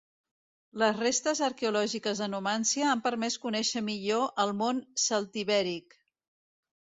Les 0.83 0.95
restes 1.01 1.41
arqueològiques 1.47 2.21
de 2.23 2.29
Numància 2.35 2.87
han 2.93 3.03
permès 3.09 3.37
conèixer 3.45 3.85
millor 3.91 4.25
el 4.45 4.55
món 4.63 4.81
celtibèric. 5.05 5.97